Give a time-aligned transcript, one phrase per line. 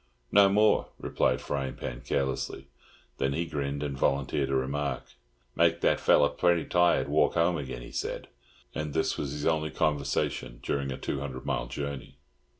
[0.31, 2.65] "No more," replied Frying Pan, carelessly.
[3.19, 5.13] Then he grinned, and volunteered a remark.
[5.55, 8.27] "Make that feller plenty tired walk home again," he said.
[8.73, 12.15] And this was his only conversation during a two hundred mile journey.